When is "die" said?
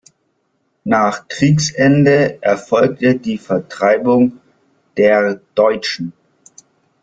3.19-3.37